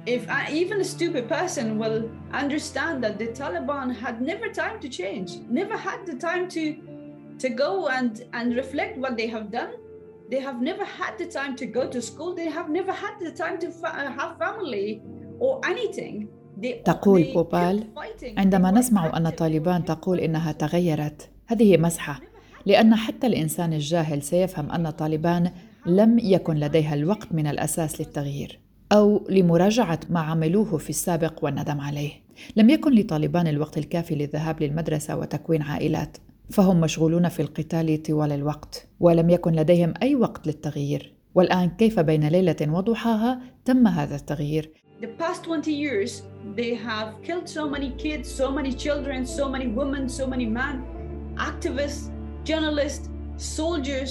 if 0.05 0.27
I, 0.29 0.51
even 0.51 0.81
a 0.81 0.83
stupid 0.83 1.27
person 1.27 1.77
will 1.77 2.09
understand 2.33 3.03
that 3.03 3.19
the 3.19 3.27
Taliban 3.27 3.93
had 3.95 4.21
never 4.21 4.47
time 4.49 4.79
to 4.79 4.89
change, 4.89 5.29
never 5.49 5.77
had 5.77 6.05
the 6.05 6.15
time 6.15 6.47
to 6.55 6.63
to 7.43 7.49
go 7.49 7.88
and 7.97 8.11
and 8.33 8.55
reflect 8.55 8.97
what 8.97 9.13
they 9.17 9.27
have 9.27 9.47
done. 9.51 9.71
They 10.31 10.39
have 10.39 10.61
never 10.61 10.85
had 10.99 11.13
the 11.17 11.25
time 11.25 11.55
to 11.61 11.65
go 11.65 11.83
to 11.93 11.99
school. 12.01 12.31
They 12.35 12.49
have 12.57 12.69
never 12.69 12.91
had 13.03 13.15
the 13.19 13.31
time 13.31 13.57
to 13.63 13.69
fa- 13.71 14.13
have 14.19 14.31
family 14.38 15.01
or 15.39 15.61
anything. 15.65 16.27
They, 16.57 16.81
تقول 16.85 17.23
they 17.23 17.33
بوبال 17.33 17.79
kept 17.79 17.95
fighting. 17.95 18.35
عندما 18.39 18.71
They 18.71 18.73
were 18.73 18.77
نسمع 18.77 19.17
أن 19.17 19.27
active. 19.27 19.35
طالبان 19.35 19.85
تقول 19.85 20.19
إنها 20.19 20.51
تغيرت 20.51 21.29
هذه 21.47 21.77
مزحة 21.77 22.19
لأن 22.66 22.94
حتى 22.94 23.26
الإنسان 23.26 23.73
الجاهل 23.73 24.23
سيفهم 24.23 24.71
أن 24.71 24.90
طالبان 24.90 25.50
لم 25.87 26.18
يكن 26.18 26.54
لديها 26.54 26.94
الوقت 26.94 27.33
من 27.33 27.47
الأساس 27.47 28.00
للتغيير 28.00 28.61
أو 28.92 29.26
لمراجعة 29.30 30.00
ما 30.11 30.21
عملوه 30.21 30.78
في 30.78 30.90
السابق 30.90 31.44
والندم 31.44 31.80
عليه. 31.80 32.12
لم 32.56 32.71
يكن 32.71 32.94
لطالبان 32.94 33.47
الوقت 33.47 33.78
الكافي 33.78 34.14
للذهاب 34.14 34.62
للمدرسة 34.62 35.16
وتكوين 35.16 35.62
عائلات 35.62 36.16
فهم 36.50 36.80
مشغولون 36.80 37.28
في 37.28 37.42
القتال 37.42 38.02
طوال 38.02 38.33
الوقت 38.33 38.88
ولم 39.00 39.30
يكن 39.30 39.52
لديهم 39.52 39.94
أي 40.02 40.14
وقت 40.14 40.47
للتغيير. 40.47 41.14
والآن 41.35 41.68
كيف 41.68 42.00
بين 42.00 42.28
ليلة 42.28 42.56
وضحاها 42.68 43.40
تم 43.64 43.87
هذا 43.87 44.16
التغيير؟ 44.16 44.71
The 45.00 45.06
past 45.06 45.49
20 45.49 45.73
years 45.73 46.23
they 46.56 46.75
have 46.75 47.09
killed 47.23 47.49
so 47.49 47.68
many 47.68 47.90
kids 47.99 48.28
so 48.28 48.50
many 48.50 48.73
children 48.73 49.26
so 49.26 49.49
many 49.49 49.66
women 49.66 50.09
so 50.09 50.26
many 50.26 50.47
men 50.47 50.76
activists 51.37 52.13
journalists 52.44 53.08
soldiers 53.38 54.10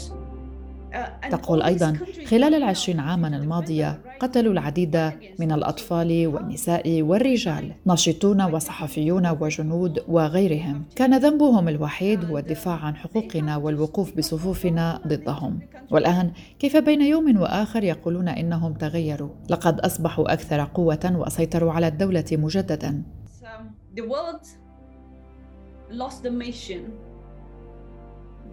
uh, 0.94 1.30
تقول 1.32 1.62
أيضا 1.62 1.98
خلال 2.25 2.54
العشرين 2.56 3.00
عاما 3.00 3.28
الماضية 3.28 4.00
قتلوا 4.20 4.54
العديد 4.54 5.12
من 5.40 5.52
الأطفال 5.52 6.28
والنساء 6.28 7.02
والرجال 7.02 7.74
ناشطون 7.86 8.42
وصحفيون 8.42 9.28
وجنود 9.28 10.04
وغيرهم. 10.08 10.84
كان 10.96 11.18
ذنبهم 11.18 11.70
الوحيد 11.70 12.25
هو 12.25 12.38
الدفاع 12.38 12.75
عن 12.75 12.96
حقوقنا 12.96 13.58
والوقوف 13.58 14.18
بصفوفنا 14.18 15.02
ضدهم. 15.08 15.60
والآن 15.92 16.32
كيف 16.60 16.78
بين 16.78 17.02
يوم 17.02 17.42
وآخر 17.42 17.84
يقولون 17.84 18.28
إنهم 18.28 18.74
تغيروا؟ 18.74 19.30
لقد 19.50 19.80
أصبحوا 19.80 20.34
أكثر 20.34 20.63
قوة 20.74 21.13
وسيطروا 21.16 21.72
على 21.72 21.88
الدولة 21.88 22.25
مجددا. 22.32 23.04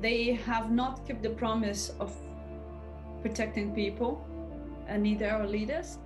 They 0.03 0.35
have 0.49 0.71
not 0.71 1.07
kept 1.07 1.23
the 1.23 1.35
promise 1.43 1.93
of 2.01 2.11
protecting 3.23 3.75
people 3.75 4.13
and 4.89 5.03
neither 5.03 5.31
our 5.31 5.47
leaders 5.47 5.99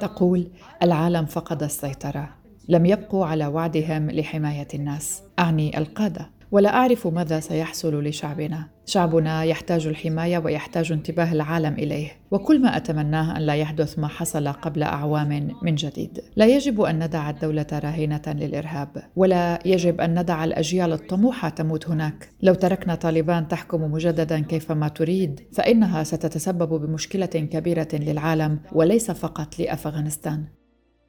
تقول 0.00 0.50
العالم 0.82 1.26
فقد 1.26 1.62
السيطرة 1.62 2.28
لم 2.68 2.86
يبقوا 2.86 3.26
على 3.26 3.46
وعدهم 3.46 4.10
لحماية 4.10 4.68
الناس 4.74 5.22
أعني 5.38 5.78
القادة 5.78 6.30
ولا 6.52 6.74
أعرف 6.74 7.06
ماذا 7.06 7.40
سيحصل 7.40 8.04
لشعبنا. 8.04 8.68
شعبنا 8.86 9.44
يحتاج 9.44 9.86
الحماية 9.86 10.38
ويحتاج 10.38 10.92
انتباه 10.92 11.32
العالم 11.32 11.74
إليه 11.74 12.20
وكل 12.30 12.60
ما 12.60 12.76
أتمناه 12.76 13.36
أن 13.36 13.42
لا 13.42 13.54
يحدث 13.54 13.98
ما 13.98 14.08
حصل 14.08 14.48
قبل 14.48 14.82
أعوام 14.82 15.56
من 15.62 15.74
جديد. 15.74 16.20
لا 16.36 16.46
يجب 16.46 16.80
أن 16.80 17.04
ندع 17.04 17.30
الدولة 17.30 17.66
راهنة 17.72 18.22
للإرهاب 18.26 19.02
ولا 19.16 19.58
يجب 19.64 20.00
أن 20.00 20.20
ندع 20.20 20.44
الأجيال 20.44 20.92
الطموحة 20.92 21.48
تموت 21.48 21.88
هناك. 21.88 22.28
لو 22.42 22.54
تركنا 22.54 22.94
طالبان 22.94 23.48
تحكم 23.48 23.92
مجددا 23.92 24.40
كيفما 24.40 24.88
تريد 24.88 25.40
فإنها 25.52 26.04
ستتسبب 26.04 26.86
بمشكلة 26.86 27.26
كبيرة 27.26 27.88
للعالم 27.92 28.60
وليس 28.72 29.10
فقط 29.10 29.58
لأفغانستان. 29.58 30.44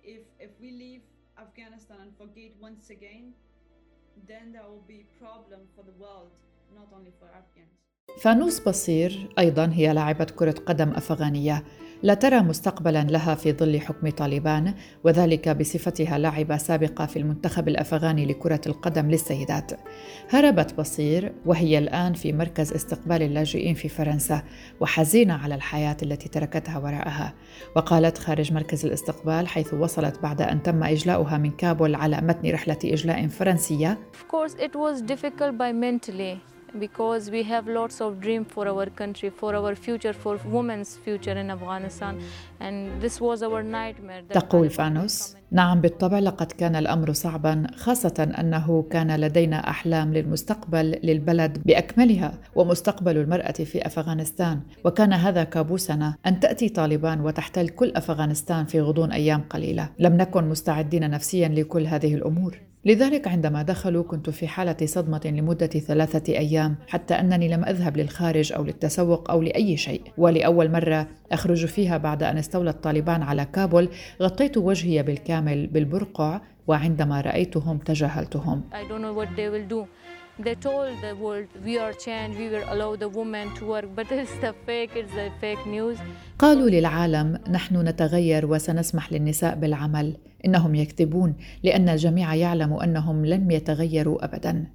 If 0.03 0.45
if 0.45 0.51
we 0.61 0.69
leave 0.71 1.03
afghanistan 1.37 1.97
and 2.05 2.13
forget 2.21 2.51
once 2.61 2.89
again 2.89 3.43
then 4.27 4.51
there 4.53 4.63
will 4.63 4.85
be 4.87 5.05
problem 5.19 5.67
for 5.75 5.83
the 5.83 5.95
world 5.99 6.31
not 6.73 6.87
only 6.95 7.11
for 7.19 7.27
afghans 7.27 7.82
فانوس 8.23 8.59
بصير 8.59 9.29
أيضا 9.39 9.69
هي 9.73 9.93
لاعبة 9.93 10.25
كرة 10.25 10.55
قدم 10.65 10.89
أفغانية. 10.89 11.63
لا 12.03 12.13
ترى 12.13 12.39
مستقبلا 12.39 13.03
لها 13.03 13.35
في 13.35 13.53
ظل 13.53 13.81
حكم 13.81 14.09
طالبان 14.09 14.73
وذلك 15.03 15.49
بصفتها 15.49 16.17
لاعبة 16.17 16.57
سابقة 16.57 17.05
في 17.05 17.19
المنتخب 17.19 17.67
الأفغاني 17.67 18.25
لكرة 18.25 18.61
القدم 18.67 19.11
للسيدات. 19.11 19.71
هربت 20.29 20.73
بصير 20.73 21.33
وهي 21.45 21.77
الآن 21.77 22.13
في 22.13 22.33
مركز 22.33 22.73
استقبال 22.73 23.21
اللاجئين 23.21 23.73
في 23.73 23.89
فرنسا 23.89 24.43
وحزينة 24.79 25.33
على 25.33 25.55
الحياة 25.55 25.97
التي 26.03 26.29
تركتها 26.29 26.77
وراءها. 26.77 27.33
وقالت 27.75 28.17
خارج 28.17 28.53
مركز 28.53 28.85
الاستقبال 28.85 29.47
حيث 29.47 29.73
وصلت 29.73 30.19
بعد 30.23 30.41
أن 30.41 30.63
تم 30.63 30.83
إجلاؤها 30.83 31.37
من 31.37 31.51
كابول 31.51 31.95
على 31.95 32.21
متن 32.21 32.51
رحلة 32.51 32.79
إجلاء 32.85 33.27
فرنسية. 33.27 33.99
Of 34.13 34.31
course, 34.31 34.53
it 34.53 34.75
was 34.75 35.01
difficult 35.01 35.57
by 35.57 35.71
mentally. 35.71 36.52
Because 36.79 37.29
we 37.29 37.43
have 37.43 37.67
lots 37.67 38.01
of 38.01 38.19
dream 38.19 38.43
for 38.45 38.67
our 38.67 38.87
country, 38.87 39.29
for 39.29 39.55
our 39.55 39.75
future, 39.75 40.13
for 40.13 40.39
women's 40.45 40.95
future 40.97 41.37
in 41.43 41.49
Afghanistan. 41.51 42.19
And 42.59 43.01
this 43.01 43.21
was 43.21 43.43
our 43.43 43.63
nightmare. 43.63 44.23
تقول 44.29 44.69
فانوس 44.69 45.35
نعم 45.51 45.81
بالطبع 45.81 46.19
لقد 46.19 46.51
كان 46.51 46.75
الأمر 46.75 47.13
صعبا 47.13 47.67
خاصة 47.75 48.33
أنه 48.39 48.85
كان 48.91 49.15
لدينا 49.15 49.69
أحلام 49.69 50.13
للمستقبل 50.13 50.99
للبلد 51.03 51.57
بأكملها 51.65 52.33
ومستقبل 52.55 53.17
المرأة 53.17 53.51
في 53.51 53.85
أفغانستان 53.85 54.61
وكان 54.85 55.13
هذا 55.13 55.43
كابوسنا 55.43 56.15
أن 56.25 56.39
تأتي 56.39 56.69
طالبان 56.69 57.21
وتحتل 57.21 57.69
كل 57.69 57.91
أفغانستان 57.95 58.65
في 58.65 58.81
غضون 58.81 59.11
أيام 59.11 59.41
قليلة 59.49 59.89
لم 59.99 60.17
نكن 60.17 60.49
مستعدين 60.49 61.09
نفسيا 61.09 61.47
لكل 61.47 61.87
هذه 61.87 62.15
الأمور 62.15 62.57
لذلك 62.85 63.27
عندما 63.27 63.61
دخلوا 63.61 64.03
كنت 64.03 64.29
في 64.29 64.47
حالة 64.47 64.77
صدمة 64.85 65.21
لمدة 65.25 65.67
ثلاثة 65.67 66.33
أيام 66.33 66.75
حتى 66.87 67.13
أنني 67.13 67.47
لم 67.47 67.63
أذهب 67.65 67.97
للخارج 67.97 68.53
أو 68.53 68.63
للتسوق 68.63 69.31
أو 69.31 69.41
لأي 69.41 69.77
شيء 69.77 70.01
ولأول 70.17 70.71
مرة 70.71 71.07
أخرج 71.31 71.65
فيها 71.65 71.97
بعد 71.97 72.23
أن 72.23 72.37
استولى 72.37 72.69
الطالبان 72.69 73.23
على 73.23 73.45
كابول 73.45 73.89
غطيت 74.21 74.57
وجهي 74.57 75.03
بالكامل 75.03 75.67
بالبرقع 75.67 76.41
وعندما 76.67 77.21
رأيتهم 77.21 77.77
تجاهلتهم 77.77 78.63
I 78.71 78.89
don't 78.89 79.01
know 79.01 79.13
what 79.13 79.29
they 79.37 79.49
will 79.49 79.67
do. 79.75 79.87
They 80.39 80.55
told 80.55 80.99
the 81.01 81.13
world 81.13 81.47
we 81.63 81.77
are 81.77 81.93
changed, 81.93 82.39
we 82.39 82.49
will 82.49 82.65
allow 82.67 82.95
the 82.95 83.07
women 83.07 83.53
to 83.53 83.65
work, 83.65 83.85
but 83.95 84.07
it's 84.11 84.33
the 84.41 84.53
fake, 84.65 84.95
it's 84.95 85.13
the 85.13 85.29
fake 85.39 85.63
news. 85.67 85.97
قالوا 86.39 86.69
للعالم 86.69 87.39
نحن 87.51 87.87
نتغير 87.87 88.45
وسنسمح 88.45 89.13
للنساء 89.13 89.55
بالعمل. 89.55 90.17
إنهم 90.45 90.75
يكذبون 90.75 91.35
لأن 91.63 91.89
الجميع 91.89 92.33
يعلم 92.33 92.73
أنهم 92.73 93.25
لن 93.25 93.51
يتغيروا 93.51 94.25
ابدا. 94.25 94.67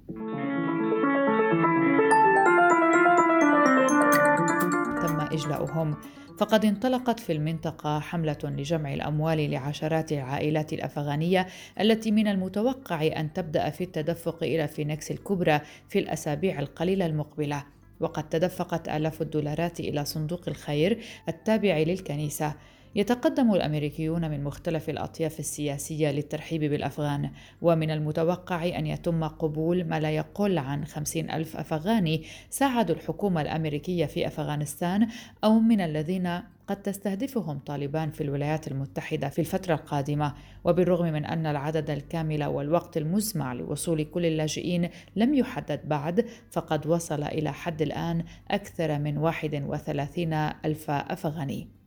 تم 5.01 5.19
إجلاؤهم. 5.19 5.95
فقد 6.39 6.65
انطلقت 6.65 7.19
في 7.19 7.31
المنطقة 7.31 7.99
حملة 7.99 8.37
لجمع 8.43 8.93
الأموال 8.93 9.51
لعشرات 9.51 10.11
العائلات 10.11 10.73
الأفغانية 10.73 11.47
التي 11.79 12.11
من 12.11 12.27
المتوقع 12.27 13.07
أن 13.07 13.33
تبدأ 13.33 13.69
في 13.69 13.83
التدفق 13.83 14.43
إلى 14.43 14.67
فينيكس 14.67 15.11
الكبرى 15.11 15.61
في 15.89 15.99
الأسابيع 15.99 16.59
القليلة 16.59 17.05
المقبلة. 17.05 17.63
وقد 17.99 18.29
تدفقت 18.29 18.89
آلاف 18.89 19.21
الدولارات 19.21 19.79
إلى 19.79 20.05
صندوق 20.05 20.41
الخير 20.47 20.99
التابع 21.29 21.77
للكنيسة. 21.77 22.53
يتقدم 22.95 23.53
الأمريكيون 23.53 24.31
من 24.31 24.43
مختلف 24.43 24.89
الأطياف 24.89 25.39
السياسية 25.39 26.11
للترحيب 26.11 26.63
بالأفغان 26.63 27.31
ومن 27.61 27.91
المتوقع 27.91 28.65
أن 28.65 28.87
يتم 28.87 29.23
قبول 29.23 29.83
ما 29.83 29.99
لا 29.99 30.11
يقل 30.11 30.57
عن 30.57 30.85
خمسين 30.85 31.31
ألف 31.31 31.57
أفغاني 31.57 32.23
ساعدوا 32.49 32.95
الحكومة 32.95 33.41
الأمريكية 33.41 34.05
في 34.05 34.27
أفغانستان 34.27 35.07
أو 35.43 35.59
من 35.59 35.81
الذين 35.81 36.41
قد 36.67 36.81
تستهدفهم 36.81 37.59
طالبان 37.59 38.11
في 38.11 38.21
الولايات 38.21 38.67
المتحدة 38.67 39.29
في 39.29 39.39
الفترة 39.39 39.73
القادمة. 39.73 40.33
وبالرغم 40.63 41.05
من 41.05 41.25
أن 41.25 41.45
العدد 41.45 41.89
الكامل 41.89 42.43
والوقت 42.43 42.97
المزمع 42.97 43.53
لوصول 43.53 44.03
كل 44.03 44.25
اللاجئين 44.25 44.89
لم 45.15 45.33
يحدد 45.33 45.81
بعد 45.85 46.25
فقد 46.51 46.87
وصل 46.87 47.23
إلى 47.23 47.53
حد 47.53 47.81
الآن 47.81 48.23
أكثر 48.51 48.99
من 48.99 49.17
31 49.17 50.33
ألف 50.33 50.89
أفغاني. 50.89 51.78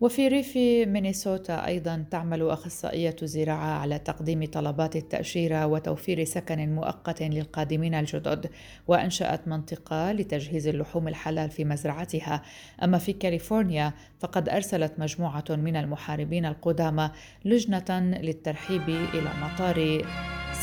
وفي 0.00 0.28
ريف 0.28 0.56
مينيسوتا 0.88 1.66
أيضا 1.66 2.04
تعمل 2.10 2.42
أخصائية 2.42 3.16
زراعة 3.22 3.78
على 3.78 3.98
تقديم 3.98 4.44
طلبات 4.44 4.96
التأشيرة 4.96 5.66
وتوفير 5.66 6.24
سكن 6.24 6.74
مؤقت 6.74 7.22
للقادمين 7.22 7.94
الجدد 7.94 8.50
وأنشأت 8.88 9.48
منطقة 9.48 10.12
لتجهيز 10.12 10.66
اللحوم 10.68 11.08
الحلال 11.08 11.50
في 11.50 11.64
مزرعتها. 11.64 12.42
أما 12.82 12.98
في 12.98 13.12
كاليفورنيا 13.12 13.92
فقد 14.18 14.48
أرسلت 14.48 14.92
مجموعة 14.98 15.44
من 15.50 15.76
المحاربين 15.76 16.46
القدامى 16.46 17.10
لجنة 17.44 18.00
للترحيب 18.00 18.88
إلى 18.88 19.30
مطار 19.42 20.02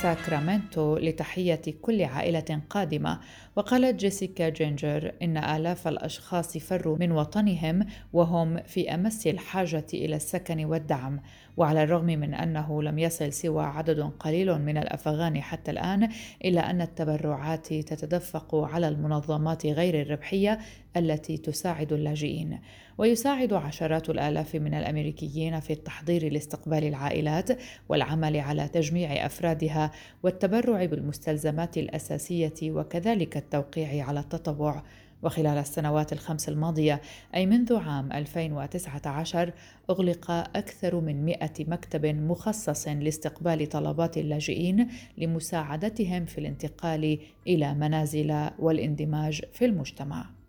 ساكرامنتو 0.04 0.98
لتحية 0.98 1.62
كل 1.82 2.04
عائلة 2.04 2.62
قادمة. 2.70 3.20
وقالت 3.56 4.00
جيسيكا 4.00 4.50
جينجر 4.50 5.12
إن 5.22 5.38
آلاف 5.38 5.88
الأشخاص 5.88 6.58
فروا 6.58 6.98
من 7.00 7.12
وطنهم 7.12 7.86
وهم 8.14 8.58
في 8.64 8.94
أمس 8.94 9.28
الحاجة 9.28 9.86
إلى 9.94 10.16
السكن 10.16 10.66
والدعم. 10.66 11.20
وعلى 11.58 11.84
الرغم 11.84 12.06
من 12.06 12.34
أنه 12.34 12.84
لم 12.84 13.00
يصل 13.00 13.34
سوى 13.34 13.64
عدد 13.64 14.00
قليل 14.00 14.62
من 14.62 14.78
الأفغان 14.78 15.42
حتى 15.42 15.72
الآن 15.72 16.10
إلا 16.46 16.70
أن 16.70 16.82
التبرعات 16.82 17.74
تتدفق 17.74 18.56
على 18.56 18.88
المنظمات 18.88 19.66
غير 19.66 20.02
الربحية 20.02 20.60
التي 20.98 21.38
تساعد 21.38 21.94
اللاجئين. 21.94 22.60
ويساعد 22.98 23.54
عشرات 23.54 24.10
الآلاف 24.10 24.56
من 24.56 24.74
الأمريكيين 24.74 25.60
في 25.60 25.74
التحضير 25.74 26.34
لاستقبال 26.34 26.84
العائلات 26.84 27.50
والعمل 27.90 28.38
على 28.38 28.68
تجميع 28.68 29.26
أفرادها 29.26 29.92
والتبرع 30.24 30.86
بالمستلزمات 30.86 31.78
الأساسية 31.78 32.54
وكذلك 32.64 33.38
التوقيع 33.38 34.06
على 34.08 34.20
التطوع. 34.20 34.84
وخلال 35.24 35.58
السنوات 35.58 36.14
الخمس 36.14 36.50
الماضية 36.50 37.02
أي 37.36 37.46
منذ 37.46 37.76
عام 37.76 38.12
2019 38.12 39.54
أغلق 39.90 40.32
أكثر 40.32 41.00
من 41.00 41.26
100 41.26 41.50
مكتب 41.60 42.06
مخصص 42.06 42.88
لاستقبال 42.88 43.70
طلبات 43.70 44.18
اللاجئين 44.18 44.88
لمساعدتهم 45.18 46.26
في 46.26 46.38
الانتقال 46.38 47.20
إلى 47.48 47.74
منازل 47.74 48.50
والإندماج 48.60 49.42
في 49.54 49.66
المجتمع. 49.66 50.43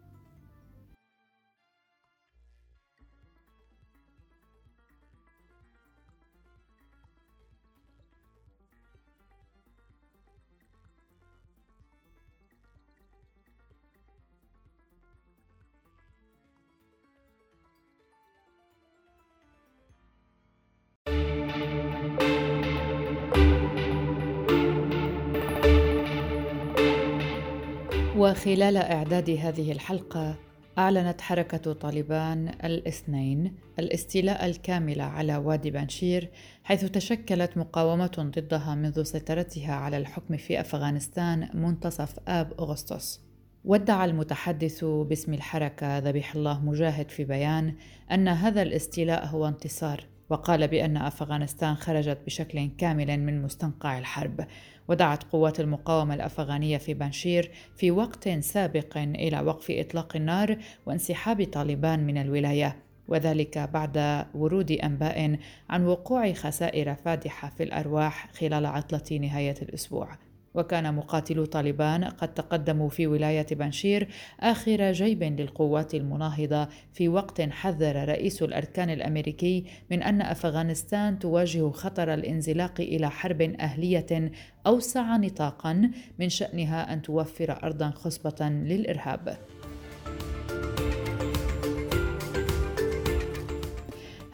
وخلال 28.45 28.77
إعداد 28.77 29.31
هذه 29.31 29.73
الحلقة 29.73 30.37
أعلنت 30.79 31.21
حركة 31.21 31.73
طالبان 31.73 32.49
الاثنين 32.49 33.55
الاستيلاء 33.79 34.47
الكامل 34.47 35.01
على 35.01 35.37
وادي 35.37 35.71
بنشير 35.71 36.31
حيث 36.65 36.85
تشكلت 36.85 37.57
مقاومة 37.57 38.33
ضدها 38.37 38.75
منذ 38.75 39.03
سيطرتها 39.03 39.75
على 39.75 39.97
الحكم 39.97 40.37
في 40.37 40.61
أفغانستان 40.61 41.49
منتصف 41.55 42.15
آب 42.29 42.53
أغسطس. 42.61 43.21
ودع 43.65 44.05
المتحدث 44.05 44.85
باسم 44.85 45.35
الحركة 45.35 45.99
ذبيح 45.99 46.35
الله 46.35 46.65
مجاهد 46.65 47.11
في 47.11 47.25
بيان 47.25 47.75
أن 48.13 48.29
هذا 48.29 48.63
الاستيلاء 48.63 49.27
هو 49.27 49.49
انتصار. 49.49 50.07
وقال 50.31 50.69
بأن 50.69 50.97
أفغانستان 50.97 51.75
خرجت 51.75 52.19
بشكل 52.27 52.71
كامل 52.79 53.21
من 53.21 53.43
مستنقع 53.43 53.99
الحرب 53.99 54.47
ودعت 54.89 55.25
قوات 55.25 55.61
المقاومة 55.61 56.15
الأفغانية 56.15 56.79
في 56.79 56.95
بنشير 56.95 57.51
في 57.77 57.91
وقت 57.91 58.29
سابق 58.29 58.97
إلى 58.97 59.41
وقف 59.41 59.71
إطلاق 59.71 60.17
النار 60.17 60.57
وانسحاب 60.87 61.45
طالبان 61.45 62.07
من 62.07 62.19
الولاية 62.19 62.77
وذلك 63.09 63.59
بعد 63.59 64.27
ورود 64.35 64.73
أنباء 64.73 65.39
عن 65.71 65.87
وقوع 65.87 66.33
خسائر 66.33 66.95
فادحة 66.95 67.53
في 67.57 67.63
الأرواح 67.63 68.33
خلال 68.33 68.67
عطلة 68.67 69.19
نهاية 69.19 69.55
الأسبوع. 69.63 70.09
وكان 70.55 70.95
مقاتلو 70.95 71.45
طالبان 71.45 72.05
قد 72.05 72.35
تقدموا 72.35 72.89
في 72.89 73.07
ولاية 73.07 73.47
بنشير 73.51 74.09
آخر 74.41 74.93
جيب 74.93 75.23
للقوات 75.23 75.95
المناهضة 75.95 76.69
في 76.93 77.09
وقت 77.09 77.41
حذر 77.41 78.09
رئيس 78.09 78.43
الأركان 78.43 78.91
الأمريكي 78.91 79.65
من 79.91 80.03
أن 80.03 80.23
أفغانستان 80.23 81.19
تواجه 81.19 81.71
خطر 81.71 82.15
الانزلاق 82.15 82.81
إلى 82.81 83.11
حرب 83.11 83.43
أهلية 83.43 84.33
أوسع 84.67 85.17
نطاقا 85.17 85.91
من 86.19 86.29
شأنها 86.29 86.93
أن 86.93 87.03
توفر 87.03 87.59
أرضا 87.63 87.91
خصبة 87.91 88.49
للإرهاب. 88.49 89.39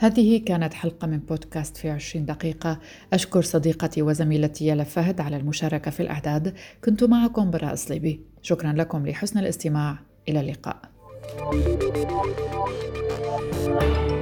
هذه 0.00 0.44
كانت 0.44 0.74
حلقة 0.74 1.06
من 1.06 1.18
بودكاست 1.18 1.76
في 1.76 1.90
عشرين 1.90 2.26
دقيقة. 2.26 2.78
أشكر 3.12 3.42
صديقتي 3.42 4.02
وزميلتي 4.02 4.66
يالا 4.66 4.84
فهد 4.84 5.20
على 5.20 5.36
المشاركة 5.36 5.90
في 5.90 6.00
الإعداد. 6.00 6.54
كنت 6.84 7.04
معكم 7.04 7.50
براء 7.50 7.74
صليبي 7.74 8.20
شكرا 8.42 8.72
لكم 8.72 9.06
لحسن 9.06 9.38
الاستماع. 9.38 9.98
إلى 10.28 10.40
اللقاء. 10.40 10.76
thank 13.70 14.10
you 14.10 14.19